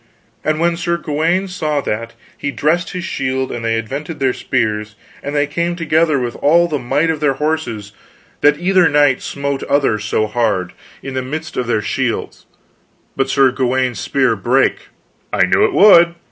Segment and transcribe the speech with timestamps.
[0.43, 4.95] And when Sir Gawaine saw that, he dressed his shield, and they aventred their spears,
[5.21, 7.91] and they came together with all the might of their horses,
[8.41, 12.47] that either knight smote other so hard in the midst of their shields,
[13.15, 14.87] but Sir Gawaine's spear brake"
[15.31, 16.15] "I knew it would."